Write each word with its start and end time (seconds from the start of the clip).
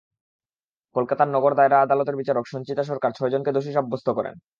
কলকাতার 0.95 1.27
নগর 1.27 1.53
দায়রা 1.55 1.77
আদালতের 1.81 2.15
বিচারক 2.15 2.45
সঞ্চিতা 2.47 2.83
সরকার 2.83 3.11
ছয়জনকে 3.11 3.51
দোষী 3.51 3.71
সাব্যস্ত 3.73 4.07
করেন। 4.17 4.35